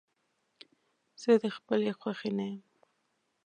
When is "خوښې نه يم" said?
1.99-2.61